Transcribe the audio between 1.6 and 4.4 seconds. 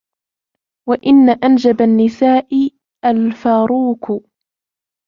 النِّسَاءِ الْفَرُوكُ